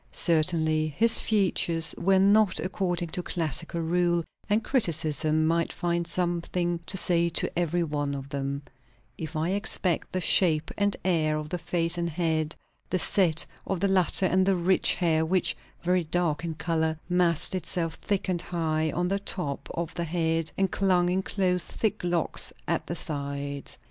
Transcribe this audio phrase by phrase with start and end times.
[0.11, 6.97] Certainly his features were not according to classical rule, and criticism might find something to
[6.97, 8.63] say to every one of them;
[9.19, 12.55] if I except the shape and air of the face and head,
[12.89, 17.53] the set of the latter, and the rich hair; which, very dark in colour, massed
[17.53, 22.03] itself thick and high on the top of the head, and clung in close thick
[22.03, 23.77] locks at the sides.